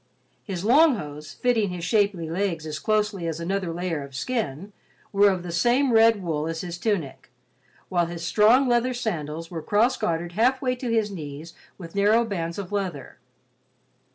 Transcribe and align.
His 0.43 0.65
long 0.65 0.95
hose, 0.95 1.31
fitting 1.33 1.69
his 1.69 1.83
shapely 1.85 2.27
legs 2.27 2.65
as 2.65 2.79
closely 2.79 3.27
as 3.27 3.39
another 3.39 3.71
layer 3.71 4.01
of 4.01 4.15
skin, 4.15 4.73
were 5.13 5.29
of 5.29 5.43
the 5.43 5.51
same 5.51 5.93
red 5.93 6.23
wool 6.23 6.47
as 6.47 6.61
his 6.61 6.79
tunic, 6.79 7.29
while 7.87 8.07
his 8.07 8.25
strong 8.25 8.67
leather 8.67 8.95
sandals 8.95 9.51
were 9.51 9.61
cross 9.61 9.97
gartered 9.97 10.31
halfway 10.31 10.73
to 10.75 10.89
his 10.91 11.11
knees 11.11 11.53
with 11.77 11.93
narrow 11.93 12.25
bands 12.25 12.57
of 12.57 12.71
leather. 12.71 13.19